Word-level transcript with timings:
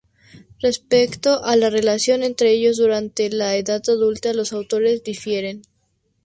Respecto 0.59 1.43
a 1.43 1.55
la 1.55 1.69
relación 1.69 2.23
entre 2.23 2.49
ellos 2.53 2.77
durante 2.77 3.29
la 3.29 3.55
edad 3.55 3.83
adulta, 3.87 4.33
los 4.33 4.51
autores 4.51 5.03
difieren. 5.03 5.61